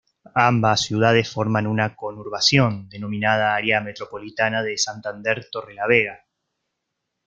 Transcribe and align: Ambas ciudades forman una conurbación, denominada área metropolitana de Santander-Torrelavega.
Ambas 0.47 0.81
ciudades 0.81 1.29
forman 1.31 1.67
una 1.67 1.95
conurbación, 1.95 2.89
denominada 2.89 3.53
área 3.53 3.81
metropolitana 3.81 4.63
de 4.63 4.75
Santander-Torrelavega. 4.79 6.25